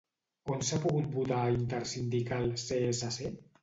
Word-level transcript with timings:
On 0.53 0.63
s'ha 0.69 0.79
pogut 0.85 1.13
votar 1.19 1.39
a 1.43 1.53
Intersindical-CSC? 1.59 3.35